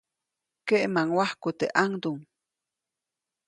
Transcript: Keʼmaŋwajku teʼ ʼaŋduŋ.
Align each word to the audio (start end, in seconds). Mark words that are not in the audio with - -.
Keʼmaŋwajku 0.67 1.49
teʼ 1.59 1.73
ʼaŋduŋ. 1.75 2.17